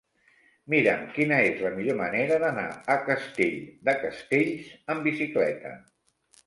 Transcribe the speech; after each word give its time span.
Mira'm 0.73 1.03
quina 1.17 1.37
és 1.49 1.61
la 1.65 1.71
millor 1.75 1.99
manera 2.01 2.41
d'anar 2.45 2.65
a 2.95 2.99
Castell 3.11 3.61
de 3.91 3.97
Castells 4.07 4.75
amb 4.97 5.11
bicicleta. 5.11 5.81